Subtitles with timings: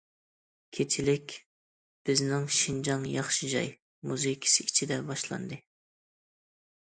[0.77, 1.33] كېچىلىك«
[2.09, 3.69] بىزنىڭ شىنجاڭ ياخشى جاي»
[4.13, 5.61] مۇزىكىسى ئىچىدە باشلاندى.